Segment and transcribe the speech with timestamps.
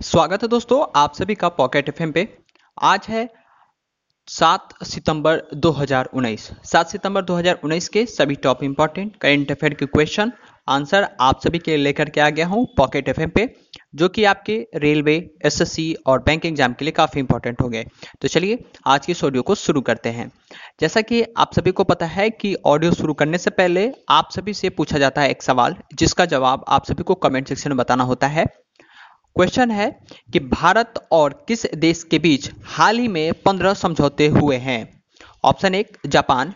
[0.00, 2.26] स्वागत है दोस्तों आप सभी का पॉकेट एफएम पे।
[2.78, 3.28] आज है
[4.28, 10.32] सात सितंबर 2019 सात सितंबर 2019 के सभी टॉप इंपॉर्टेंट करेंट अफेयर के क्वेश्चन
[10.68, 13.46] आंसर आप सभी के लेकर के आ गया हूँ पॉकेट एफएम पे,
[13.94, 15.16] जो कि आपके रेलवे
[15.46, 17.84] एसएससी और बैंक एग्ज़ाम के लिए काफ़ी इंपॉर्टेंट हो गए
[18.22, 20.30] तो चलिए आज की इस ऑडियो को शुरू करते हैं।
[20.80, 24.54] जैसा कि आप सभी को पता है कि ऑडियो शुरू करने से पहले आप सभी
[24.54, 28.04] से पूछा जाता है एक सवाल, जिसका जवाब आप सभी को कमेंट सेक्शन में बताना
[28.04, 28.46] होता है।
[29.36, 29.90] क्वेश्चन है
[30.32, 35.02] कि भारत और किस देश के बीच हाल ही में पंद्रह समझौते हुए हैं?
[35.44, 36.52] ऑप्शन एक, जापान।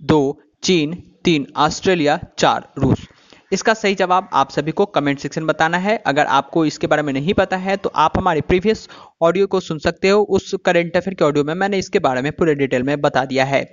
[0.00, 0.94] दो, चीन।
[1.24, 3.06] तीन, ऑस्ट्रेलिया। चार, रूस।
[3.52, 7.12] इसका सही जवाब आप सभी को कमेंट सेक्शन बताना है। अगर आपको इसके बारे में
[7.12, 8.88] नहीं पता है तो आप हमारे प्रीवियस
[9.22, 12.32] ऑडियो को सुन सकते हो। उस करेंट अफेयर के ऑडियो में मैंने इसके बारे में
[12.32, 13.64] पूरे डिटेल में बता दिया है।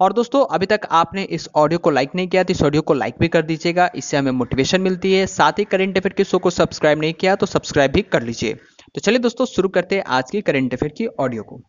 [0.00, 2.94] और दोस्तों, अभी तक आपने इस ऑडियो को लाइक नहीं किया तो इस ऑडियो को
[2.94, 6.38] लाइक भी कर दीजिएगा। इससे हमें मोटिवेशन मिलती है। साथ ही करेंट अफेयर के शो
[6.38, 8.54] को सब्सक्राइब नहीं किया तो सब्सक्राइब भी कर लीजिए।
[8.94, 11.60] तो चलिए दोस्तों, शुरू करते हैं आज की करेंट अफेयर की ऑडियो को।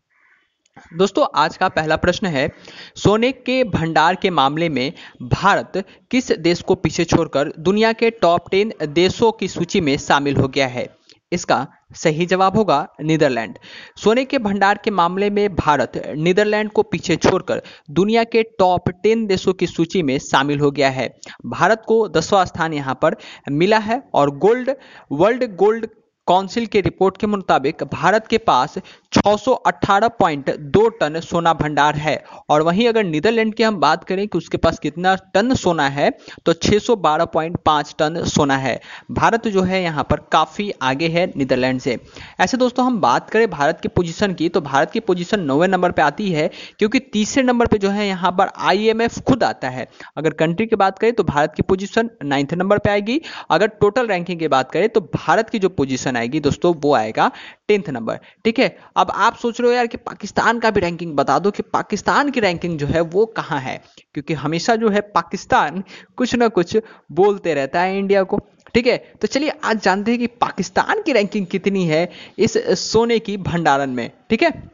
[0.98, 2.50] दोस्तों, आज का पहला प्रश्न है,
[2.96, 8.50] सोने के भंडार के मामले में भारत किस देश को पीछे छोड़कर दुनिया के टॉप
[8.52, 10.88] टेन देशों की सूची में शामिल हो गया है?
[11.32, 13.58] इसका सही जवाब होगा नीदरलैंड।
[13.98, 19.26] सोने के भंडार के मामले में भारत नीदरलैंड को पीछे छोड़कर दुनिया के टॉप टेन
[19.28, 21.08] देशों की सूची में शामिल हो गया है।
[21.46, 23.16] भारत को दसवां स्थान यहाँ पर
[23.52, 24.72] मिला है और गोल्ड,
[25.12, 25.88] वर्ल्ड गोल्ड
[26.28, 28.78] काउंसिल के रिपोर्ट के मुताबिक भारत के पास
[29.16, 32.16] 618.2 टन सोना भंडार है।
[32.50, 36.10] और वहीं अगर नीदरलैंड की हम बात करें कि उसके पास कितना टन सोना है
[36.46, 38.80] तो 612.5 टन सोना है।
[39.14, 41.98] भारत जो है यहाँ पर काफ़ी आगे है नीदरलैंड से।
[42.40, 45.92] ऐसे दोस्तों, हम बात करें भारत की पोजीशन की तो भारत की पोजीशन नौवे नंबर
[45.92, 48.94] पर आती है, क्योंकि तीसरे नंबर पर जो है यहाँ पर आई
[49.28, 52.90] खुद आता है। अगर कंट्री की बात करें तो भारत की पोजिशन नाइन्थ नंबर पर
[52.90, 56.94] आएगी। अगर टोटल रैंकिंग की बात करें तो भारत की जो पोजिशन आएगी दोस्तों, वो
[56.96, 57.32] आएगा
[57.68, 61.16] टेंथ नंबर। ठीक है, अब आप सोच रहे हो यार कि पाकिस्तान का भी रैंकिंग
[61.16, 63.84] बता दो कि पाकिस्तान की रैंकिंग जो है वो कहाँ है?
[64.14, 65.84] क्योंकि हमेशा जो है पाकिस्तान
[66.16, 66.78] कुछ ना कुछ
[67.12, 68.40] बोलते रहता है इंडिया को।
[68.74, 68.98] ठीक है?
[69.22, 73.92] तो चलिए आज जानते हैं कि पाकिस्तान की रैंकिंग कितनी है इस सोने की भंडारण
[73.92, 74.72] में। ठीक है?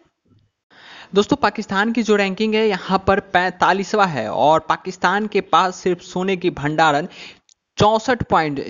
[1.13, 6.01] दोस्तों, पाकिस्तान की जो रैंकिंग है, यहाँ पर पैंतालीसवा है और पाकिस्तान के पास सिर्फ़
[6.01, 7.07] सोने की भंडारण
[7.78, 8.66] चौसठ पॉइंट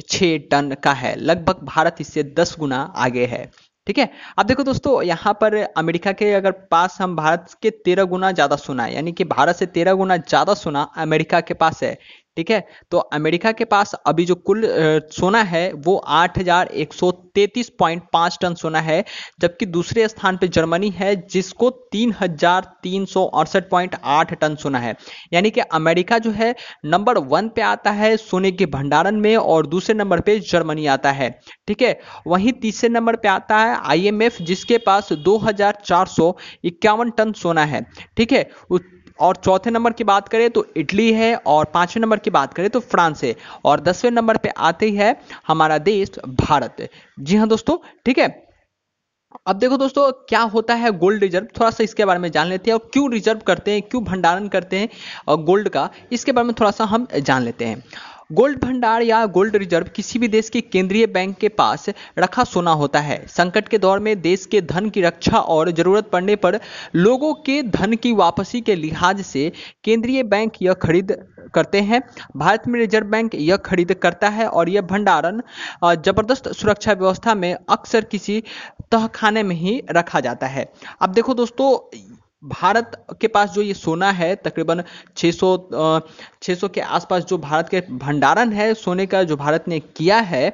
[0.51, 3.51] टन का है। लगभग भारत इससे दस गुना आगे है।
[3.87, 4.09] ठीक है?
[4.37, 8.55] अब देखो दोस्तों, यहाँ पर अमेरिका के अगर पास हम भारत के तेरह गुना ज़्यादा
[8.55, 11.97] सुना है, यानी कि भारत से तेरह गुना ज़्यादा सुना अमेरिका के पास है
[12.37, 12.63] ठीक है?
[12.91, 14.63] तो अमेरिका के पास अभी जो कुल
[15.11, 19.03] सोना है, वो आठ हज़ार एक सौ तैतीस पॉइंट पाँच टन सोना है,
[19.41, 24.55] जबकि दूसरे स्थान पे जर्मनी है, जिसको तीन हज़ार तीन सौ अड़सठ पॉइंट आठ टन
[24.55, 24.95] सोना है।
[25.33, 26.53] यानी कि अमेरिका जो है,
[26.85, 31.11] नंबर वन पे आता है सोने के भंडारण में और दूसरे नंबर पे जर्मनी आता
[31.11, 31.29] है।
[31.67, 31.99] ठीक है?
[32.27, 37.31] वहीं तीसरे नंबर पे आता है आईएमएफ जिसके पास दो हज़ार चार सौ इक्यावन टन
[37.33, 37.85] सोना है।
[38.17, 38.49] ठीक है?
[39.21, 42.69] और चौथे नंबर की बात करें तो इटली है और पाँचवें नंबर की बात करें
[42.69, 45.15] तो फ्रांस है और दसवें नंबर पे आते ही है
[45.47, 46.87] हमारा देश भारत।
[47.19, 48.29] जी हाँ दोस्तों, ठीक है?
[49.47, 52.71] अब देखो दोस्तों, क्या होता है गोल्ड रिज़र्व थोड़ा सा इसके बारे में जान लेते
[52.71, 56.53] हैं और क्यों रिज़र्व करते हैं, क्यों भंडारण करते हैं गोल्ड का, इसके बारे में
[56.59, 57.83] थोड़ा सा हम जान लेते हैं।
[58.31, 61.85] गोल्ड भंडार या गोल्ड रिज़र्व किसी भी देश के केंद्रीय बैंक के पास
[62.19, 66.09] रखा सोना होता है। संकट के दौर में देश के धन की रक्षा और ज़रूरत
[66.09, 66.59] पड़ने पर
[66.95, 69.51] लोगों के धन की वापसी के लिहाज से
[69.83, 71.11] केंद्रीय बैंक यह खरीद
[71.53, 72.01] करते हैं।
[72.37, 75.41] भारत में रिज़र्व बैंक यह खरीद करता है और यह भंडारण
[75.85, 78.43] ज़बरदस्त सुरक्षा व्यवस्था में अक्सर किसी
[78.91, 80.71] तहखाने में ही रखा जाता है।
[81.01, 81.77] अब देखो दोस्तों
[82.43, 82.91] भारत
[83.21, 84.83] के पास जो ये सोना है, तकरीबन
[85.17, 86.01] 600
[86.41, 90.49] 600 के आसपास जो भारत के भंडारण है, सोने का जो भारत ने किया है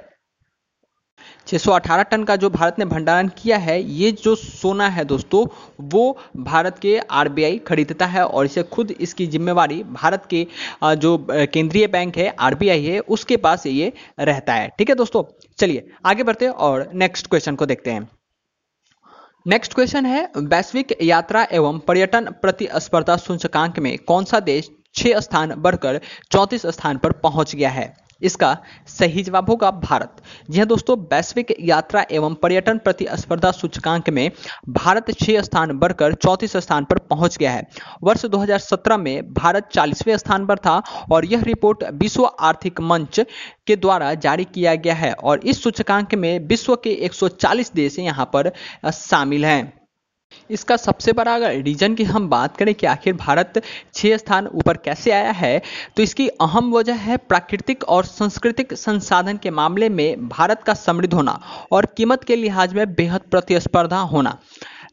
[1.47, 5.45] 618 टन का जो भारत ने भंडारण किया है, ये जो सोना है दोस्तों,
[5.81, 10.45] वो भारत के आरबीआई खरीदता है और इसे खुद इसकी जिम्मेवारी भारत के
[10.83, 15.23] जो केंद्रीय बैंक है आरबीआई है, उसके पास ये रहता है। ठीक है दोस्तों?
[15.57, 18.07] चलिए, आगे बढ़ते हैं और नेक्स्ट क्वेश्चन को देखते हैं।
[19.47, 25.53] नेक्स्ट क्वेश्चन है, वैश्विक यात्रा एवं पर्यटन प्रतिस्पर्धा सूचकांक में कौन सा देश छह स्थान
[25.57, 25.99] बढ़कर
[26.31, 28.06] चौंतीस स्थान पर पहुँच गया है?
[28.21, 28.55] इसका
[28.89, 34.29] सही जवाब होगा भारत। जी हाँ दोस्तों, वैश्विक यात्रा एवं पर्यटन प्रतिस्पर्धा सूचकांक में
[34.69, 37.67] भारत छह स्थान बढ़कर चौतीस स्थान पर पहुँच गया है।
[38.03, 40.81] वर्ष 2017 में भारत चालीसवें स्थान पर था
[41.11, 43.19] और यह रिपोर्ट विश्व आर्थिक मंच
[43.67, 48.29] के द्वारा जारी किया गया है और इस सूचकांक में विश्व के 140 देश यहाँ
[48.33, 48.51] पर
[48.93, 49.76] शामिल हैं।
[50.49, 53.61] इसका सबसे बड़ा अगर रीजन की हम बात करें कि आखिर भारत
[53.93, 55.61] छह स्थान ऊपर कैसे आया है
[55.97, 61.13] तो इसकी अहम वजह है प्राकृतिक और सांस्कृतिक संसाधन के मामले में भारत का समृद्ध
[61.13, 61.39] होना
[61.71, 64.37] और कीमत के लिहाज में बेहद प्रतिस्पर्धा होना।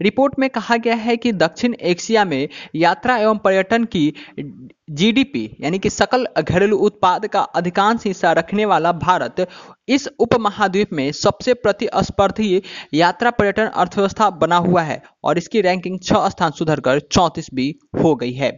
[0.02, 5.78] रिपोर्ट में कहा गया है कि दक्षिण एशिया में यात्रा एवं पर्यटन की जीडीपी यानी
[5.78, 9.46] कि सकल घरेलू उत्पाद का अधिकांश हिस्सा रखने वाला भारत,
[9.88, 12.62] इस उपमहाद्वीप में सबसे प्रतिस्पर्धी
[12.94, 18.14] यात्रा पर्यटन अर्थव्यवस्था बना हुआ है और इसकी रैंकिंग छह स्थान सुधरकर चौंतीस भी हो
[18.14, 18.56] गई है।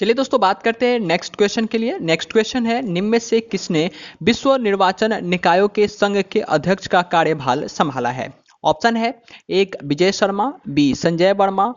[0.00, 3.40] चलिए दोस्तों, बात करते हैं नेक्स्ट क्वेश्चन के लिए। नेक्स्ट क्वेश्चन है, निम्न में से
[3.40, 3.90] किसने
[4.22, 8.28] विश्व निर्वाचन निकायों के संघ के अध्यक्ष का कार्यभार संभाला है?
[8.66, 9.14] ऑप्शन है,
[9.50, 11.72] एक विजय शर्मा, बी संजय वर्मा,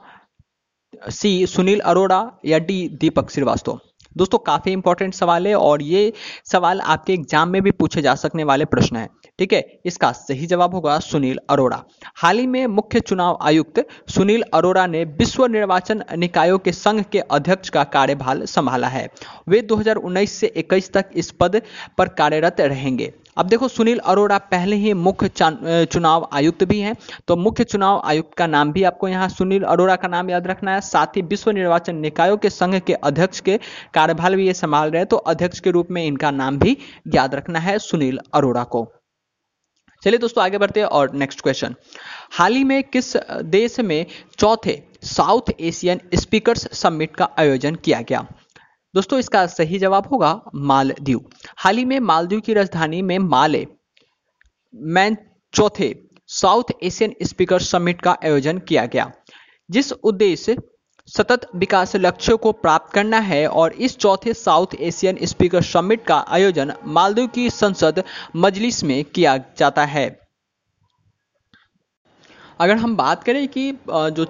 [1.11, 3.79] सी सुनील अरोड़ा या डी दीपक श्रीवास्तव।
[4.15, 6.11] दोस्तों, काफ़ी इंपॉर्टेंट सवाल है और ये
[6.45, 9.07] सवाल आपके एग्ज़ाम में भी पूछे जा सकने वाले प्रश्न है।
[9.39, 11.81] ठीक है, इसका सही जवाब होगा सुनील अरोड़ा।
[12.15, 17.19] हाल ही में मुख्य चुनाव आयुक्त सुनील अरोड़ा ने विश्व निर्वाचन निकायों के संघ के
[17.19, 19.09] अध्यक्ष का कार्यभार संभाला है।
[19.49, 21.61] वे 2019 से 21 तक इस पद
[21.97, 25.29] पर कार्यरत रहेंगे। अब देखो सुनील अरोड़ा पहले ही मुख्य
[25.85, 26.95] चुनाव आयुक्त भी हैं
[27.27, 30.73] तो मुख्य चुनाव आयुक्त का नाम भी आपको यहाँ सुनील अरोड़ा का नाम याद रखना
[30.73, 33.57] है, साथ ही विश्व निर्वाचन निकायों के संघ के अध्यक्ष के
[33.93, 36.77] कार्यभार भी ये संभाल रहे हैं तो अध्यक्ष के रूप में इनका नाम भी
[37.15, 38.85] याद रखना है सुनील अरोड़ा को।
[40.03, 41.75] चलिए दोस्तों आगे बढ़ते हैं और नेक्स्ट क्वेश्चन
[42.31, 43.15] हाल ही में किस
[43.55, 44.05] देश में
[44.37, 48.25] चौथे साउथ एशियन स्पीकर्स समिट का आयोजन किया गया?
[48.93, 51.19] दोस्तों, इसका सही जवाब होगा मालदीव।
[51.57, 53.65] हाल ही में मालदीव की राजधानी में माले,
[54.73, 55.17] मैन
[55.53, 55.93] चौथे
[56.29, 59.11] साउथ एशियन स्पीकर समिट का आयोजन किया गया,
[59.69, 60.57] जिस उद्देश्य
[61.07, 66.17] सतत विकास लक्ष्यों को प्राप्त करना है और इस चौथे साउथ एशियन स्पीकर समिट का
[66.29, 68.03] आयोजन मालदीव की संसद
[68.35, 70.07] मजलिस में किया जाता है।
[72.59, 74.25] अगर हम बात करें कि जो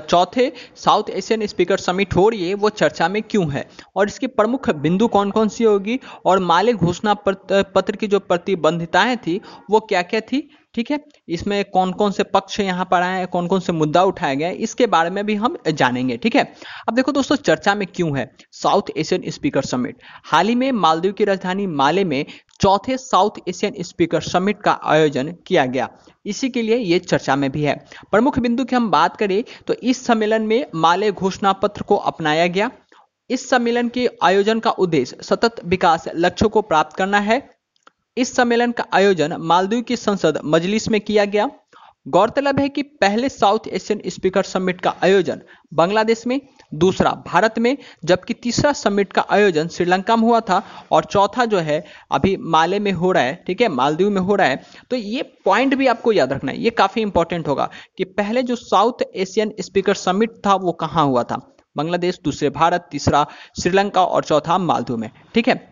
[0.00, 3.68] चौथे साउथ एशियन स्पीकर समिट हो रही है, वो चर्चा में क्यों है?
[3.96, 5.98] और इसकी प्रमुख बिंदु कौन कौन सी होगी?
[6.26, 9.40] और माले घोषणा पत्र की जो प्रतिबंधिताएँ थी,
[9.70, 10.48] वो क्या क्या थी?
[10.74, 10.98] ठीक है?
[11.28, 14.52] इसमें कौन कौन से पक्ष यहाँ पर आए हैं कौन कौन से मुद्दा उठाए गए
[14.66, 16.42] इसके बारे में भी हम जानेंगे, ठीक है?
[16.88, 18.30] अब देखो दोस्तों, चर्चा में क्यों है?
[18.52, 22.24] साउथ एशियन स्पीकर समिट हाल ही में मालदीव की राजधानी माले में
[22.60, 25.88] चौथे साउथ एशियन स्पीकर समिट का आयोजन किया गया।
[26.26, 27.74] इसी के लिए ये चर्चा में भी है।
[28.10, 32.46] प्रमुख बिंदु की हम बात करें तो इस सम्मेलन में माले घोषणा पत्र को अपनाया
[32.46, 32.70] गया।
[33.30, 37.38] इस सम्मेलन के आयोजन का उद्देश्य सतत विकास लक्ष्यों को प्राप्त करना है
[38.16, 41.50] इस सम्मेलन का आयोजन मालदीव की संसद मजलिस में किया गया।
[42.08, 45.40] गौरतलब है कि पहले साउथ एशियन स्पीकर समिट का आयोजन
[45.74, 46.40] बांग्लादेश में,
[46.74, 51.58] दूसरा भारत में, जबकि तीसरा समिट का आयोजन श्रीलंका में हुआ था और चौथा जो
[51.58, 54.96] है, अभी माले में हो रहा है, ठीक है, मालदीव में हो रहा है। तो
[54.96, 59.02] ये पॉइंट भी आपको याद रखना है, ये काफ़ी इंपॉर्टेंट होगा कि पहले जो साउथ
[59.14, 61.56] एशियन स्पीकर समिट था, वो कहाँ हुआ था?
[61.76, 63.26] बांग्लादेश, दूसरे भारत, तीसरा
[63.62, 65.71] श्रीलंका और चौथा मालदीव में, ठीक है?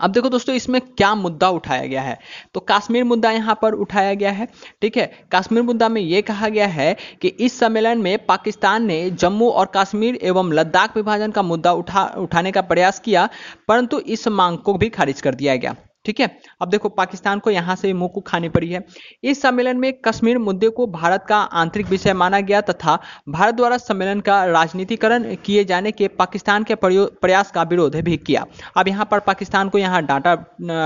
[0.00, 2.18] अब देखो दोस्तों, इसमें क्या मुद्दा उठाया गया है?
[2.54, 4.48] तो कश्मीर मुद्दा यहाँ पर उठाया गया है,
[4.82, 5.06] ठीक है?
[5.34, 9.72] कश्मीर मुद्दा में यह कहा गया है कि इस सम्मेलन में पाकिस्तान ने जम्मू और
[9.76, 13.28] कश्मीर एवं लद्दाख विभाजन का मुद्दा उठा, उठाने का प्रयास किया,
[13.68, 15.76] परंतु इस मांग को भी खारिज कर दिया गया।
[16.08, 16.26] ठीक है?
[16.62, 18.82] अब देखो, पाकिस्तान को यहाँ से मुँह को खानी पड़ी है।
[19.22, 23.76] इस सम्मेलन में कश्मीर मुद्दे को भारत का आंतरिक विषय माना गया तथा भारत द्वारा
[23.78, 28.44] सम्मेलन का राजनीतिकरण किए जाने के पाकिस्तान के प्रयास का विरोध भी किया।
[28.76, 30.34] अब यहाँ पर पाकिस्तान को यहाँ डाटा,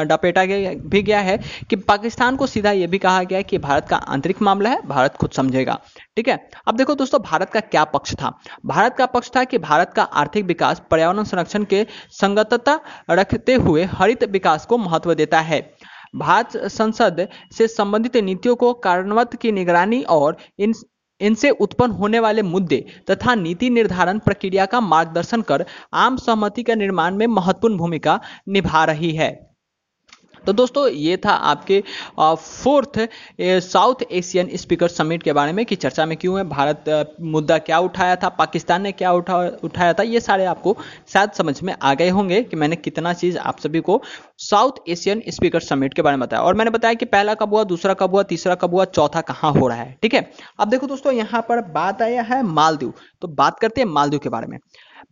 [0.05, 1.39] डपेटा भी गया है
[1.71, 5.17] कि पाकिस्तान को सीधा यह भी कहा गया कि भारत का आंतरिक मामला है, भारत
[5.17, 5.79] खुद समझेगा।
[6.17, 6.37] ठीक है?
[6.69, 8.33] अब देखो दोस्तों, भारत का क्या पक्ष था?
[8.67, 12.79] भारत का पक्ष था कि भारत का आर्थिक विकास पर्यावरण संरक्षण के संगतता
[13.11, 15.61] रखते हुए हरित विकास को महत्व देता है।
[16.17, 20.73] भारत संसद से संबंधित नीतियों को कार्यान्वयन की निगरानी और इन,
[21.21, 25.65] इनसे उत्पन्न होने वाले मुद्दे तथा नीति निर्धारण प्रक्रिया का मार्गदर्शन कर
[25.95, 29.31] आम सहमति के निर्माण में महत्वपूर्ण भूमिका निभा रही है।
[30.47, 31.83] तो दोस्तों, ये था आपके
[32.21, 32.99] fourth
[33.41, 37.79] South Asian speaker summit के बारे में कि चर्चा में क्यों है, भारत मुद्दा क्या
[37.81, 40.77] उठाया था, पाकिस्तान ने क्या उठा, उठाया था, ये सारे आपको
[41.09, 44.01] शायद समझ में आ गए होंगे कि मैंने कितना चीज़ आप सभी को
[44.41, 47.65] साउथ एशियन स्पीकर समिट के बारे में बताया। और मैंने बताया कि पहला कब हुआ,
[47.65, 50.31] दूसरा कब हुआ, तीसरा कब हुआ, चौथा कहाँ हो रहा है, ठीक है?
[50.61, 54.29] अब देखो दोस्तों, यहाँ पर बात आया है मालदीव। तो बात करते हैं मालदीव के
[54.29, 54.59] बारे में।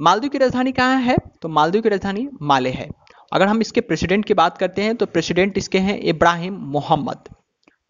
[0.00, 1.16] मालदीव की राजधानी कहाँ है?
[1.42, 2.88] तो मालदीव की राजधानी माले है।
[3.32, 7.28] अगर हम इसके प्रेसिडेंट की बात करते हैं तो प्रेसिडेंट इसके हैं इब्राहिम मोहम्मद।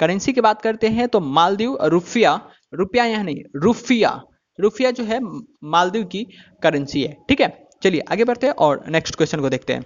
[0.00, 2.40] करेंसी की बात करते हैं तो मालदीव रुफिया,
[2.72, 4.20] रुपया यह नहीं, रुफिया।
[4.58, 5.18] रुफिया जो है,
[5.64, 6.26] मालदीव की
[6.62, 7.48] करेंसी है, ठीक है?
[7.82, 9.84] चलिए, आगे बढ़ते हैं और नेक्स्ट क्वेश्चन को देखते हैं।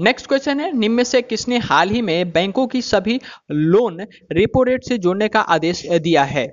[0.00, 4.00] नेक्स्ट क्वेश्चन है, निम्न से किसने हाल ही में बैंकों की सभी लोन
[4.32, 6.46] रेपो रेट से जोड़ने का आदेश दिया है?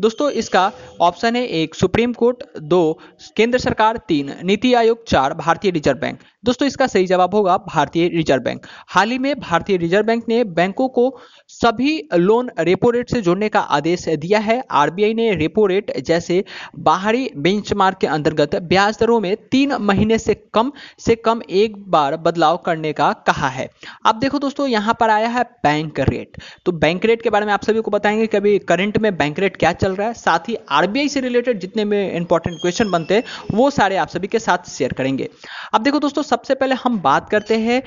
[0.00, 2.98] दोस्तों, इसका ऑप्शन है एक, सुप्रीम कोर्ट, दो,
[3.36, 8.06] केंद्र सरकार, तीन, नीति आयोग, चार, भारतीय रिज़र्व बैंक। दोस्तों, इसका सही जवाब होगा भारतीय
[8.08, 13.10] रिज़र्व बैंक। हाल ही में भारतीय रिज़र्व बैंक ने बैंकों को सभी लोन रेपो रेट
[13.10, 16.44] से जोड़ने का आदेश दिया है। आरबीआई ने रेपो रेट जैसे
[16.78, 22.16] बाहरी बेंचमार्क के अंतर्गत ब्याज दरों में तीन महीने से कम से कम एक बार
[22.16, 23.68] बदलाव करने का कहा है।
[24.06, 26.36] अब देखो दोस्तों, यहाँ पर आया है बैंक रेट।
[26.66, 29.38] तो बैंक रेट के बारे में आप सभी को बताएँगे कि अभी करंट में बैंक
[29.38, 33.14] रेट क्या चल रहा है। साथ ही आरबीआई से रिलेटेड जितने भी इंपॉर्टेंट क्वेश्चन बनते
[33.14, 33.22] हैं,
[33.54, 35.28] वो सारे आप सभी के साथ शेयर करेंगे।
[35.74, 37.82] अब देखो दोस्तों, सबसे पहले हम बात करते हैं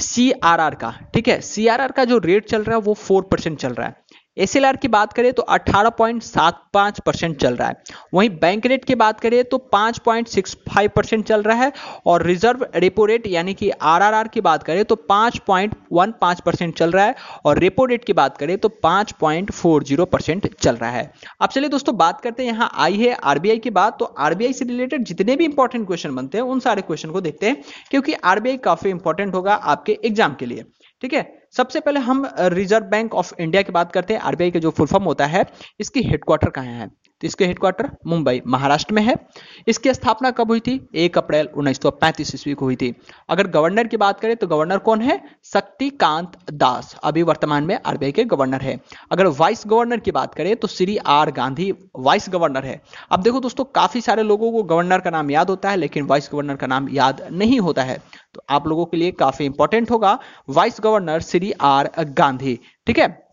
[0.00, 1.40] सीआरआर का। ठीक है?
[1.40, 3.99] सीआरआर का जो रेट चल रहा है, वो फोर चल रहा है।
[4.36, 7.74] एसएलआर की बात करें तो 18.75 परसेंट चल रहा है।
[8.14, 11.72] वहीं बैंक रेट की बात करें तो 5.65 परसेंट चल रहा है
[12.06, 17.04] और रिज़र्व रेपो रेट यानी कि आरआरआर की बात करें तो 5.15 परसेंट चल रहा
[17.04, 21.68] है और रेपो रेट की बात करें तो 5.40 परसेंट चल रहा है। अब चलिए
[21.68, 25.36] दोस्तों बात करते हैं, यहाँ आई है आरबीआई की बात। तो आरबीआई से रिलेटेड जितने
[25.36, 29.34] भी इंपॉर्टेंट क्वेश्चन बनते हैं, उन सारे क्वेश्चन को देखते हैं, क्योंकि आरबीआई काफ़ी इंपॉर्टेंट
[29.34, 30.64] होगा आपके एग्ज़ाम के लिए।
[31.02, 31.39] ठीक है?
[31.54, 34.86] सबसे पहले हम रिज़र्व बैंक ऑफ़ इंडिया की बात करते हैं। आरबीआई का जो फुल
[34.86, 35.44] फॉर्म होता है,
[35.80, 36.90] इसकी हेडक्वार्टर कहाँ है?
[37.20, 39.14] तो इसके हेडक्वार्टर मुंबई, महाराष्ट्र में है।
[39.68, 40.88] इसकी स्थापना कब हुई थी?
[40.94, 41.80] एक अप्रैल उन्नीस
[42.20, 42.94] ईस्वी को हुई थी।
[43.28, 45.20] अगर गवर्नर की बात करें तो गवर्नर कौन है?
[45.44, 48.78] शक्तिकांत दास, अभी वर्तमान में आरबीआई के गवर्नर है।
[49.12, 53.40] अगर वाइस गवर्नर की बात करें तो Shri R Gandhi vice governor है। अब देखो
[53.40, 56.66] दोस्तों, काफ़ी सारे लोगों को गवर्नर का नाम याद होता है, लेकिन वाइस गवर्नर का
[56.66, 57.98] नाम याद नहीं होता है।
[58.34, 63.29] तो आप लोगों के लिए काफ़ी इंपॉर्टेंट होगा। Vice governor Shri R Gandhi, ठीक है?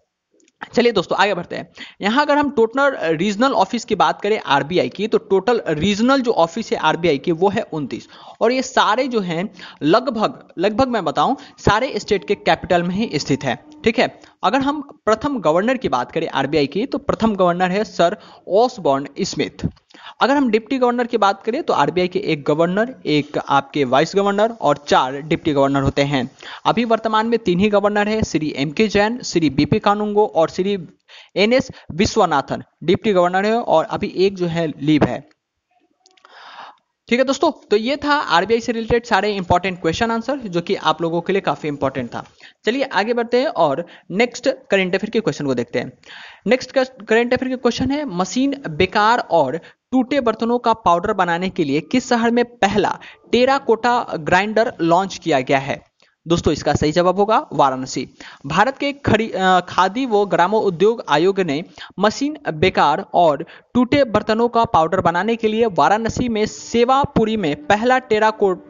[0.62, 1.68] चलिए दोस्तों, आगे बढ़ते हैं।
[2.02, 6.32] यहाँ अगर हम टोटल रीजनल ऑफ़िस की बात करें आरबीआई की तो टोटल रीजनल जो
[6.34, 8.08] ऑफ़िस है आरबीआई की, वो है 29
[8.42, 9.50] और ये सारे जो हैं,
[9.84, 14.08] लगभग लगभग मैं बताऊँ, सारे स्टेट के कैपिटल में ही स्थित है, ठीक है?
[14.44, 19.08] अगर हम प्रथम गवर्नर की बात करें आरबीआई की तो प्रथम गवर्नर है सर ओसबॉर्न
[19.22, 19.66] स्मिथ।
[20.22, 24.16] अगर हम डिप्टी गवर्नर की बात करें तो आरबीआई के एक गवर्नर, एक आपके वाइस
[24.16, 26.30] गवर्नर और चार डिप्टी गवर्नर होते हैं।
[26.66, 30.50] अभी वर्तमान में तीन ही गवर्नर है, श्री एम के जैन, श्री बीपी कानूंगो और
[30.50, 30.78] Shri
[31.36, 35.26] N S Vishwanathan, deputy governor है और अभी एक जो है लीव है।
[37.10, 40.76] ठीक है दोस्तों तो ये था आरबीआई से रिलेटेड सारे इंपॉर्टेंट क्वेश्चन आंसर जो कि
[40.76, 42.24] आप लोगों के लिए काफ़ी इंपॉर्टेंट था।
[42.66, 45.92] चलिए आगे बढ़ते हैं और नेक्स्ट करेंट अफेयर के क्वेश्चन को देखते हैं।
[46.48, 49.60] नेक्स्ट करेंट अफेयर के क्वेश्चन है, मशीन बेकार और
[49.92, 52.98] टूटे बर्तनों का पाउडर बनाने के लिए किस शहर में पहला
[53.32, 55.87] टेराकोटा ग्राइंडर लॉन्च किया गया है?
[56.28, 58.08] दोस्तों, इसका सही जवाब होगा वाराणसी।
[58.46, 59.28] भारत के खड़ी
[59.70, 61.64] खादी व ग्रामो उद्योग आयोग ने
[62.00, 68.00] मशीन बेकार और टूटे बर्तनों का पाउडर बनाने के लिए वाराणसी में सेवापुरी में पहला
[68.02, 68.66] टेराकोट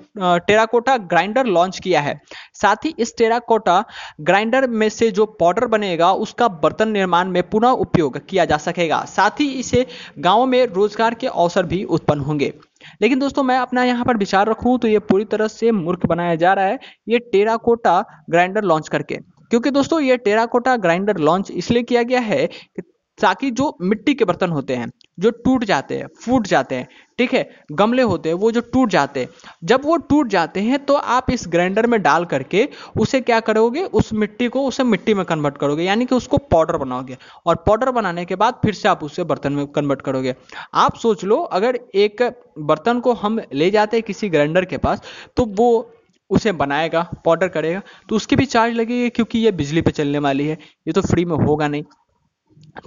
[0.47, 2.19] टेराकोटा ग्राइंडर लॉन्च किया है।
[2.53, 3.83] साथ ही इस टेराकोटा
[4.21, 9.03] ग्राइंडर में से जो पाउडर बनेगा, उसका बर्तन निर्माण में पुनः उपयोग किया जा सकेगा।
[9.07, 9.85] साथ ही इसे
[10.19, 12.53] गाँव में रोज़गार के अवसर भी उत्पन्न होंगे।
[13.01, 16.35] लेकिन दोस्तों, मैं अपना यहाँ पर विचार रखूँ तो ये पूरी तरह से मूर्ख बनाया
[16.35, 16.79] जा रहा है
[17.09, 19.15] ये टेराकोटा ग्राइंडर लॉन्च करके।
[19.51, 22.81] क्योंकि दोस्तों, ये टेराकोटा ग्राइंडर लॉन्च इसलिए किया गया है कि
[23.17, 26.87] ताकि जो मिट्टी के बर्तन होते हैं जो टूट जाते हैं, फूट जाते हैं,
[27.19, 27.49] ठीक है?
[27.71, 29.29] गमले होते हैं, वो जो टूट जाते हैं।
[29.63, 32.67] जब वो टूट जाते हैं तो आप इस ग्राइंडर में डाल करके
[32.99, 33.83] उसे क्या करोगे?
[33.83, 37.91] उस मिट्टी को उसे मिट्टी में कन्वर्ट करोगे, यानी कि उसको पाउडर बनाओगे। और पाउडर
[37.91, 40.35] बनाने के बाद फिर से आप उसे बर्तन में कन्वर्ट करोगे।
[40.75, 42.23] आप सोच लो, अगर एक
[42.59, 45.01] बर्तन को हम ले जाते हैं किसी ग्राइंडर के पास
[45.37, 45.93] तो वो
[46.29, 50.47] उसे बनाएगा पाउडर करेगा तो उसकी भी चार्ज लगेगी क्योंकि ये बिजली पे चलने वाली
[50.47, 50.57] है,
[50.87, 51.83] ये तो फ्री में होगा नहीं।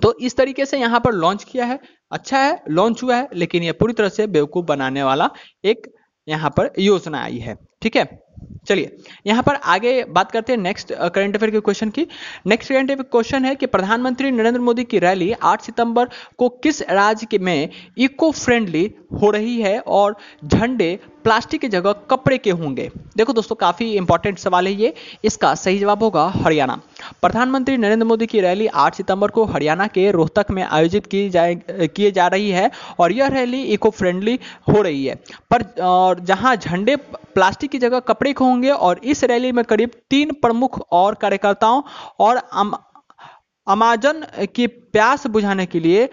[0.02, 1.78] तो इस तरीके से यहाँ पर लॉन्च किया है।
[2.12, 5.30] अच्छा है लॉन्च हुआ है, लेकिन यह पूरी तरह से बेवकूफ़ बनाने वाला
[5.64, 5.92] एक
[6.28, 8.08] यहाँ पर योजना आई है। ठीक है?
[8.68, 12.06] चलिए, यहाँ पर आगे बात करते हैं नेक्स्ट करंट अफेयर के क्वेश्चन की।
[12.46, 16.82] नेक्स्ट करंट अफेयर क्वेश्चन है कि प्रधानमंत्री नरेंद्र मोदी की रैली 8 सितंबर को किस
[16.82, 17.68] राज्य में
[17.98, 18.84] इको फ्रेंडली
[19.22, 24.38] हो रही है और झंडे प्लास्टिक की जगह कपड़े के होंगे। देखो दोस्तों काफ़ी इंपॉर्टेंट
[24.38, 24.92] सवाल है ये।
[25.24, 26.78] इसका सही जवाब होगा हरियाणा।
[27.22, 31.54] प्रधानमंत्री नरेंद्र मोदी की रैली 8 सितंबर को हरियाणा के रोहतक में आयोजित की जाए
[31.70, 35.14] किए जा रही है और यह रैली इको फ्रेंडली हो रही है।
[35.50, 36.96] पर और जहाँ झंडे
[37.34, 41.82] प्लास्टिक की जगह कपड़े के होंगे और इस रैली में करीब तीन प्रमुख और कार्यकर्ताओं
[42.18, 42.72] और अम,
[43.66, 46.08] अमाजन की प्यास बुझाने के लिए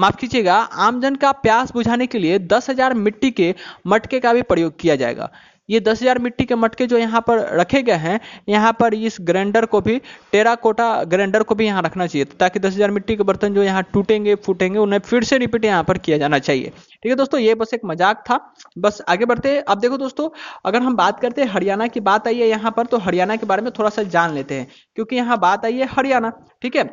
[0.00, 3.54] माफ़ कीजिएगा, आमजन का प्यास बुझाने के लिए दस हज़ार मिट्टी के
[3.86, 5.30] मटके का भी प्रयोग किया जाएगा।
[5.68, 9.16] ये दस हज़ार मिट्टी के मटके जो यहाँ पर रखे गए हैं, यहाँ पर इस
[9.20, 9.96] ग्राइंडर को भी
[10.32, 13.62] टेरा कोटा ग्राइंडर को भी यहाँ रखना चाहिए ताकि दस हज़ार मिट्टी के बर्तन जो
[13.62, 17.40] यहाँ टूटेंगे, फूटेंगे, उन्हें फिर से रिपीट यहाँ पर किया जाना चाहिए। ठीक है दोस्तों,
[17.40, 18.38] ये बस एक मज़ाक था।
[18.78, 20.28] बस आगे बढ़ते हैं। अब देखो दोस्तों,
[20.64, 23.46] अगर हम बात करते हैं हरियाणा की बात आई है यहाँ पर तो हरियाणा के
[23.46, 24.66] बारे में थोड़ा सा जान लेते हैं,
[24.96, 26.88] क्योंकि यहाँ बात आई है हरियाणा। ठीक है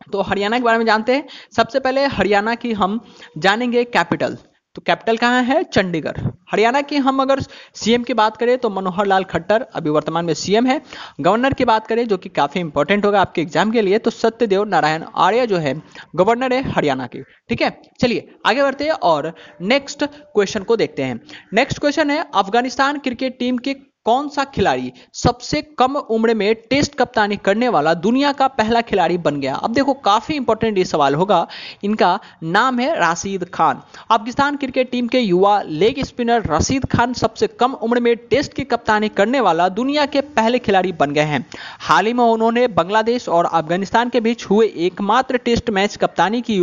[0.00, 1.26] तो हरियाणा के बारे में जानते हैं।
[1.56, 3.00] सबसे पहले हरियाणा की हम
[3.38, 4.36] जानेंगे कैपिटल।
[4.76, 5.62] तो कैपिटल कहाँ है?
[5.64, 6.18] चंडीगढ़।
[6.52, 10.32] हरियाणा की हम अगर सीएम की बात करें तो मनोहर लाल खट्टर अभी वर्तमान में
[10.34, 10.80] सीएम है।
[11.20, 14.64] गवर्नर की बात करें, जो कि काफ़ी इंपॉर्टेंट होगा आपके एग्ज़ाम के लिए तो सत्यदेव
[14.64, 15.74] नारायण आर्य जो है,
[16.16, 17.70] गवर्नर है हरियाणा की। ठीक है?
[18.00, 21.20] चलिए, आगे बढ़ते हैं और नेक्स्ट क्वेश्चन को देखते हैं।
[21.54, 23.74] नेक्स्ट क्वेश्चन है, अफ़गानिस्तान क्रिकेट टीम के
[24.06, 29.18] कौन सा खिलाड़ी सबसे कम उम्र में टेस्ट कप्तानी करने वाला दुनिया का पहला खिलाड़ी
[29.18, 29.54] बन गया?
[29.54, 31.46] अब देखो, काफ़ी इंपॉर्टेंट ये सवाल होगा।
[31.84, 37.46] इनका नाम है राशिद खान। पाकिस्तान क्रिकेट टीम के युवा लेग स्पिनर रशीद खान सबसे
[37.46, 41.44] कम उम्र में टेस्ट की कप्तानी करने वाला दुनिया के पहले खिलाड़ी बन गए हैं।
[41.80, 46.60] हाल ही में उन्होंने बांग्लादेश और अफ़गानिस्तान के बीच हुए एकमात्र टेस्ट मैच कप्तानी की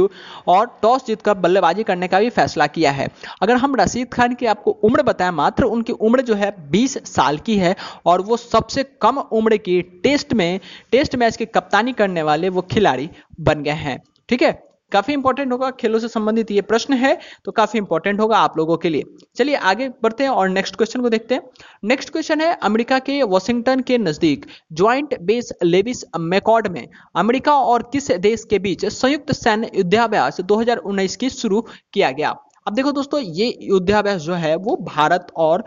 [0.48, 3.08] और टॉस जीतकर बल्लेबाजी करने का भी फैसला किया है।
[3.42, 7.27] अगर हम रशीद खान की आपको उम्र बताएँ, मात्र उनकी उम्र जो है बीस साल
[7.28, 10.60] साल की है और वो सबसे कम उम्र की टेस्ट में,
[10.92, 13.10] टेस्ट मैच की कप्तानी करने वाले वो खिलाड़ी
[13.42, 14.56] बन गए हैं। ठीक है?
[14.92, 18.78] काफ़ी इंपॉर्टेंट होगा, खेलों से संबंधित ये प्रश्न है तो काफ़ी इंपॉर्टेंट होगा आप लोगों
[18.78, 19.04] के लिए।
[19.36, 21.42] चलिए आगे बढ़ते हैं और नेक्स्ट क्वेश्चन को देखते हैं।
[21.84, 27.90] नेक्स्ट क्वेश्चन है, अमेरिका के वॉशिंगटन के नज़दीक, ज्वाइंट बेस लेविस मैकॉर्ड में, अमेरिका और
[27.94, 31.62] किस देश के बीच संयुक्त सैन्य युद्धाभ्यास 2019 की शुरू
[31.94, 32.36] किया गया?
[32.68, 35.64] अब देखो दोस्तों, ये युद्धाभ्यास जो है, वो भारत और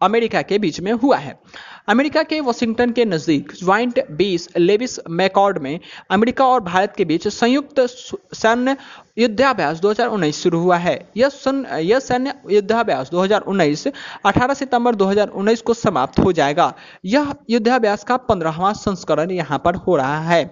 [0.00, 1.38] अमेरिका के बीच में हुआ है।
[1.88, 5.78] अमेरिका के वॉशिंगटन के नज़दीक ज्वाइंट बेस लेविस मैकॉर्ड में
[6.10, 7.80] अमेरिका और भारत के बीच संयुक्त
[8.34, 8.76] सैन्य
[9.18, 11.30] युद्धाभ्यास 2019 शुरू हुआ है। यह
[11.78, 13.86] यह सैन्य युद्धाभ्यास 2019
[14.26, 16.72] 18 सितंबर 2019 को समाप्त हो जाएगा।
[17.04, 20.44] यह युद्धाभ्यास का पंद्रहवा संस्करण यहाँ पर हो रहा है।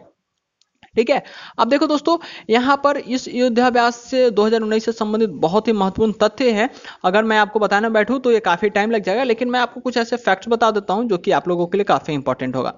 [0.97, 1.23] ठीक है?
[1.59, 2.17] अब देखो दोस्तों,
[2.51, 6.69] यहाँ पर इस युद्धाभ्यास से 2019 से संबंधित बहुत ही महत्वपूर्ण तथ्य है।
[7.05, 9.97] अगर मैं आपको बताने बैठूं तो ये काफ़ी टाइम लग जाएगा, लेकिन मैं आपको कुछ
[9.97, 12.73] ऐसे फैक्ट्स बता देता हूँ जो कि आप लोगों के लिए काफ़ी इंपॉर्टेंट होगा।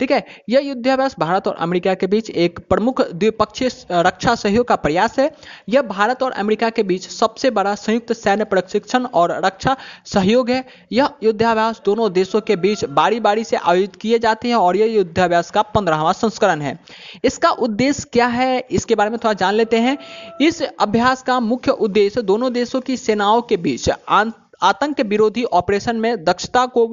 [0.00, 0.24] ठीक है?
[0.48, 5.30] यह युद्धाभ्यास भारत और अमेरिका के बीच एक प्रमुख द्विपक्षीय रक्षा सहयोग का प्रयास है।
[5.68, 9.76] यह भारत और अमेरिका के बीच सबसे बड़ा संयुक्त सैन्य प्रशिक्षण और रक्षा
[10.06, 14.56] सहयोग है। यह युद्धाभ्यास दोनों देशों के बीच बारी बारी से आयोजित किए जाते हैं
[14.56, 16.78] और यह युद्धाभ्यास का पंद्रहवा संस्करण है।
[17.24, 19.96] इसका उद्देश्य क्या है, इसके बारे में थोड़ा जान लेते हैं।
[20.40, 23.90] इस अभ्यास का मुख्य उद्देश्य दोनों देशों की सेनाओं के बीच
[24.62, 26.86] आतंक विरोधी ऑपरेशन में दक्षता को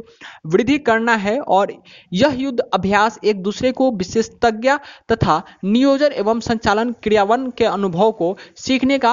[0.46, 1.72] वृद्धि करना है और
[2.14, 4.72] यह युद्ध अभ्यास एक दूसरे को विशेषज्ञ
[5.12, 9.12] तथा नियोजन एवं संचालन क्रियावन के अनुभव को सीखने का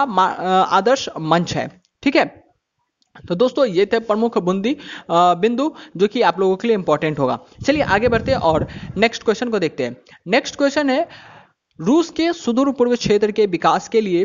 [0.70, 1.68] आदर्श मंच है।
[2.02, 2.24] ठीक है?
[3.28, 4.76] तो दोस्तों, ये थे प्रमुख बुंदी
[5.10, 8.66] बिंदु जो कि आप लोगों के लिए इंपॉर्टेंट होगा। चलिए आगे बढ़ते हैं और
[8.96, 11.06] नेक्स्ट क्वेश्चन को देखते हैं। नेक्स्ट क्वेश्चन है
[11.80, 14.24] रूस के सुदूर पूर्व क्षेत्र के विकास के लिए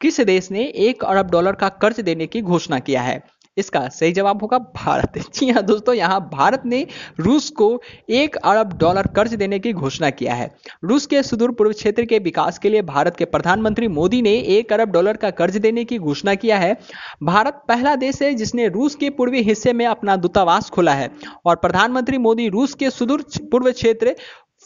[0.00, 3.22] किस देश ने एक अरब डॉलर का कर्ज देने की घोषणा किया है?
[3.56, 6.86] इसका सही जवाब होगा भारत। जी हाँ दोस्तों, यहाँ भारत ने
[7.20, 10.50] रूस को एक अरब डॉलर कर्ज देने की घोषणा किया है।
[10.84, 14.72] रूस के सुदूर पूर्व क्षेत्र के विकास के लिए भारत के प्रधानमंत्री मोदी ने एक
[14.72, 16.76] अरब डॉलर का कर्ज देने की घोषणा किया है।
[17.22, 21.10] भारत पहला देश है जिसने रूस के पूर्वी हिस्से में अपना दूतावास खोला है
[21.46, 24.14] और प्रधानमंत्री मोदी रूस के सुदूर पूर्व क्षेत्र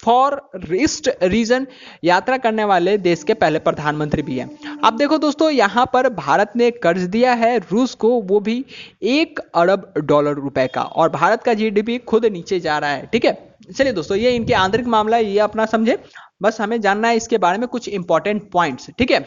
[0.02, 1.66] फॉर रिस्ट रीजन
[2.04, 6.52] यात्रा करने वाले देश के पहले प्रधानमंत्री भी हैं। अब देखो दोस्तों, यहाँ पर भारत
[6.56, 8.64] ने कर्ज दिया है रूस को, वो भी
[9.02, 13.24] एक अरब डॉलर रुपए का, और भारत का जीडीपी खुद नीचे जा रहा है, ठीक
[13.24, 13.36] है?
[13.70, 15.98] चलिए दोस्तों, ये इनके आंतरिक मामला है ये अपना समझे।
[16.42, 19.20] बस हमें जानना है इसके बारे में कुछ इंपॉर्टेंट पॉइंट्स ठीक है?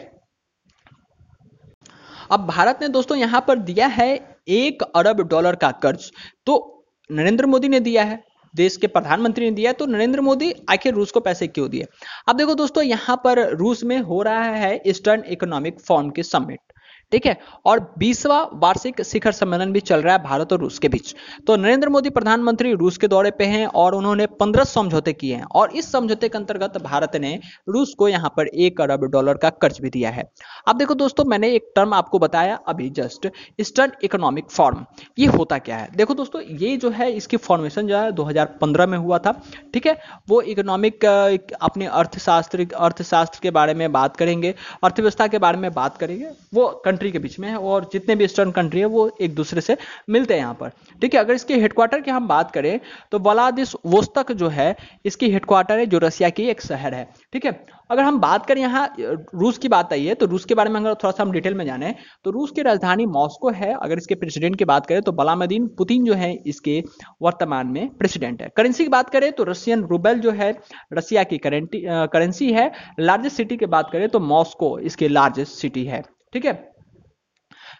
[2.30, 4.08] अब भारत ने दोस्तों, यहाँ पर दिया है
[4.50, 6.10] एक अरब डॉलर का कर्ज
[6.46, 8.22] तो नरेंद्र मोदी ने दिया है।
[8.56, 11.86] देश के प्रधानमंत्री ने दिया तो नरेंद्र मोदी आखिर रूस को पैसे क्यों दिए?
[12.28, 16.65] अब देखो दोस्तों, यहाँ पर रूस में हो रहा है ईस्टर्न इकोनॉमिक फॉर्म के समिट
[17.12, 17.36] ठीक है?
[17.66, 21.14] और बीसवा वार्षिक शिखर सम्मेलन भी चल रहा है भारत और रूस के बीच।
[21.46, 25.44] तो नरेंद्र मोदी प्रधानमंत्री रूस के दौरे पे हैं और उन्होंने पंद्रह समझौते किए हैं
[25.52, 27.38] और इस समझौते के अंतर्गत भारत ने
[27.68, 30.24] रूस को यहाँ पर एक अरब डॉलर का कर्ज भी दिया है।
[30.68, 33.28] अब देखो दोस्तों, मैंने एक टर्म आपको बताया अभी जस्ट,
[33.60, 34.84] ईस्टर्न इकोनॉमिक फॉर्म।
[35.18, 35.88] ये होता क्या है?
[35.96, 39.32] देखो दोस्तों, ये जो है इसकी फॉर्मेशन जो है दो हज़ार पंद्रह में हुआ था,
[39.74, 39.96] ठीक है?
[40.28, 45.96] वो इकोनॉमिक अपने अर्थशास्त्र अर्थशास्त्र के बारे में बात करेंगे, अर्थव्यवस्था के बारे में बात
[45.96, 49.34] करेंगे, वो कंट्री के बीच में है और जितने भी ईस्टर्न कंट्री है, वो एक
[49.34, 49.76] दूसरे से
[50.10, 50.70] मिलते हैं यहाँ पर।
[51.02, 52.78] ठीक है, अगर इसके हेडक्वार्टर की हम बात करें
[53.12, 57.44] तो वलादिस वोस्तक जो है, इसकी हेडक्वार्टर है जो रशिया की एक शहर है। ठीक
[57.46, 57.52] है,
[57.90, 60.80] अगर हम बात करें यहाँ, रूस की बात आई है तो रूस के बारे में
[60.80, 64.14] अगर थोड़ा सा हम डिटेल में जाने तो रूस की राजधानी मॉस्को है। अगर इसके
[64.16, 66.82] प्रेसिडेंट की बात करें तो बलामदीन पुतिन जो है, इसके
[67.22, 70.50] वर्तमान में प्रेसिडेंट है। करेंसी की बात करें तो रशियन रूबेल जो है
[70.92, 76.02] रशिया की करेंसी है। लार्जेस्ट सिटी की बात करें तो मॉस्को, इसके लार्जेस्ट सिटी है।
[76.32, 76.52] ठीक है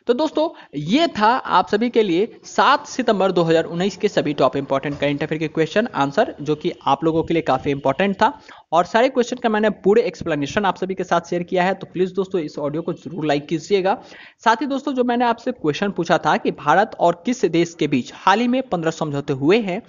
[0.07, 4.99] तो दोस्तों, ये था आप सभी के लिए 7 सितंबर 2019 के सभी टॉप इंपॉर्टेंट
[4.99, 8.33] करंट अफेयर के क्वेश्चन आंसर जो कि आप लोगों के लिए काफ़ी इंपॉर्टेंट था।
[8.73, 11.87] और सारे क्वेश्चन का मैंने पूरे एक्सप्लेनेशन आप सभी के साथ शेयर किया है तो
[11.93, 13.97] प्लीज़ दोस्तों, इस ऑडियो को ज़रूर लाइक कीजिएगा।
[14.45, 17.87] साथ ही दोस्तों, जो मैंने आपसे क्वेश्चन पूछा था कि भारत और किस देश के
[17.89, 19.81] बीच हाल ही में पंद्रह समझौते हुए हैं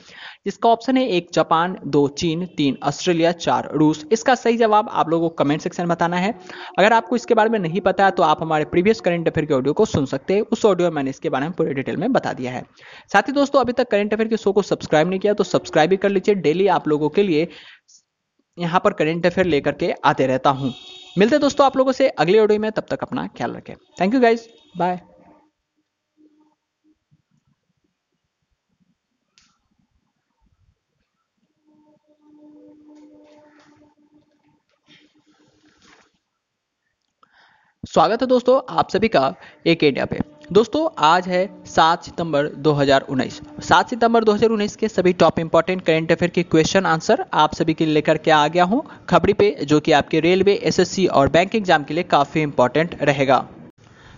[0.48, 5.10] जिसका ऑप्शन है एक, जापान, दो, चीन, तीन, ऑस्ट्रेलिया, चार, रूस। इसका सही जवाब आप
[5.10, 6.34] लोगों को कमेंट सेक्शन में बताना है।
[6.80, 9.54] अगर आपको इसके बारे में नहीं पता है तो आप हमारे प्रीवियस करंट अफेयर के
[9.54, 12.12] ऑडियो को सुन सकते हैं। उस ऑडियो में मैंने इसके बारे में पूरे डिटेल में
[12.14, 12.64] बता दिया है।
[13.14, 15.90] साथ ही दोस्तों, अभी तक करंट अफेयर के शो को सब्सक्राइब नहीं किया तो सब्सक्राइब
[15.90, 17.48] भी कर लीजिए। डेली आप लोगों के लिए
[18.58, 20.74] यहाँ पर करंट अफेयर लेकर के आते रहता हूँ।
[21.16, 24.20] मिलते दोस्तों आप लोगों से अगले ऑडियो में। तब तक अपना ख्याल रखें। थैंक यू
[24.20, 25.00] गाइज़ बाय
[37.84, 39.22] स्वागत है दोस्तों आप सभी का
[39.66, 40.20] एक इंडिया पे।
[40.52, 46.32] दोस्तों, आज है 7 सितंबर 2019 7 सितंबर 2019 के सभी टॉप इंपॉर्टेंट करेंट अफेयर
[46.32, 49.80] के क्वेश्चन आंसर आप सभी के लिए लेकर के आ गया हूँ खबरी पे, जो
[49.80, 53.38] कि आपके रेलवे एसएससी और बैंक एग्ज़ाम के लिए काफ़ी इंपॉर्टेंट रहेगा।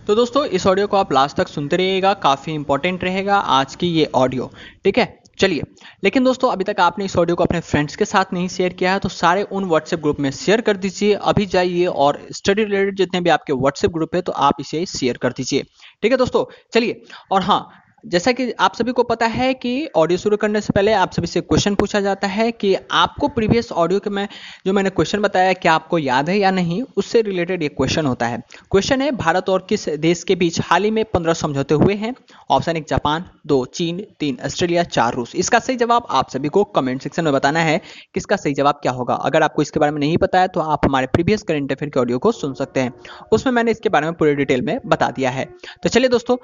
[0.07, 3.87] तो दोस्तों, इस ऑडियो को आप लास्ट तक सुनते रहिएगा, काफ़ी इंपॉर्टेंट रहेगा आज की
[3.89, 4.51] ये ऑडियो
[4.83, 5.63] ठीक है चलिए,
[6.03, 8.93] लेकिन दोस्तों, अभी तक आपने इस ऑडियो को अपने फ्रेंड्स के साथ नहीं शेयर किया
[8.93, 12.97] है तो सारे उन व्हाट्सएप ग्रुप में शेयर कर दीजिए, अभी जाइए और स्टडी रिलेटेड
[12.97, 15.63] जितने भी आपके व्हाट्सएप ग्रुप है तो आप इसे शेयर कर दीजिए।
[16.03, 17.67] ठीक है दोस्तों, चलिए, और हाँ
[18.03, 21.27] जैसा कि आप सभी को पता है कि ऑडियो शुरू करने से पहले आप सभी
[21.27, 24.27] से क्वेश्चन पूछा जाता है कि आपको प्रीवियस ऑडियो के में
[24.65, 28.27] जो मैंने क्वेश्चन बताया, क्या आपको याद है या नहीं, उससे रिलेटेड ये क्वेश्चन होता
[28.27, 31.93] है। क्वेश्चन है, भारत और किस देश के बीच हाल ही में पंद्रह समझौते हुए
[31.95, 32.13] हैं?
[32.49, 36.63] ऑप्शन एक, जापान, दो, चीन, तीन, ऑस्ट्रेलिया, चार, रूस। इसका सही जवाब आप सभी को
[36.75, 39.91] कमेंट सेक्शन में बताना है कि इसका सही जवाब क्या होगा। अगर आपको इसके बारे
[39.91, 42.79] में नहीं पता है तो आप हमारे प्रीवियस करेंट अफेयर के ऑडियो को सुन सकते
[42.79, 42.93] हैं।
[43.31, 45.45] उसमें मैंने इसके बारे में पूरे डिटेल में बता दिया है।
[45.83, 46.37] तो चलिए दोस्तों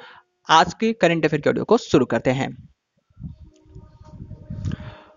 [0.50, 2.56] आज के करंट अफेयर के ऑडियो को शुरू करते हैं।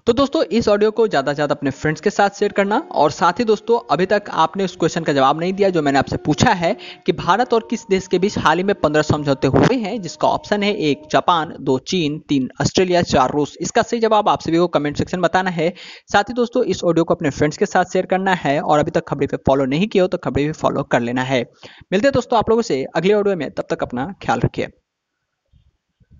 [0.06, 3.10] तो दोस्तों, इस ऑडियो को ज़्यादा से ज़्यादा अपने फ्रेंड्स के साथ शेयर करना और
[3.10, 6.16] साथ ही दोस्तों, अभी तक आपने उस क्वेश्चन का जवाब नहीं दिया जो मैंने आपसे
[6.18, 6.72] पूछा है
[7.06, 10.28] कि भारत और किस देश के बीच हाल ही में पंद्रह समझौते हुए हैं, जिसका
[10.28, 14.58] ऑप्शन है एक, जापान, दो, चीन, तीन, ऑस्ट्रेलिया, चार, रूस। इसका सही जवाब आप सभी
[14.58, 15.72] को कमेंट सेक्शन बताना है।
[16.12, 18.90] साथ ही दोस्तों, इस ऑडियो को अपने फ्रेंड्स के साथ शेयर करना है और अभी
[18.90, 21.44] तक खबरी पे फॉलो नहीं किया हो तो खबरी पे फॉलो कर लेना है।
[21.92, 24.68] मिलते दोस्तों आप लोगों से अगले ऑडियो में, तब तक अपना ख्याल रखिए।